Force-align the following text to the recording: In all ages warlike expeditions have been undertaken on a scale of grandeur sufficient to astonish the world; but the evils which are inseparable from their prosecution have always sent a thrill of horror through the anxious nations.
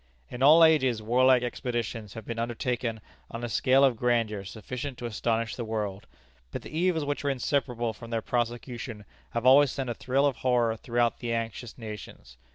In 0.31 0.41
all 0.41 0.65
ages 0.65 0.99
warlike 0.99 1.43
expeditions 1.43 2.15
have 2.15 2.25
been 2.25 2.39
undertaken 2.39 3.01
on 3.29 3.43
a 3.43 3.47
scale 3.49 3.83
of 3.83 3.97
grandeur 3.97 4.43
sufficient 4.43 4.97
to 4.97 5.05
astonish 5.05 5.55
the 5.55 5.63
world; 5.63 6.07
but 6.51 6.63
the 6.63 6.75
evils 6.75 7.05
which 7.05 7.23
are 7.23 7.29
inseparable 7.29 7.93
from 7.93 8.09
their 8.09 8.23
prosecution 8.23 9.05
have 9.33 9.45
always 9.45 9.69
sent 9.69 9.91
a 9.91 9.93
thrill 9.93 10.25
of 10.25 10.37
horror 10.37 10.75
through 10.75 11.07
the 11.19 11.33
anxious 11.33 11.77
nations. 11.77 12.37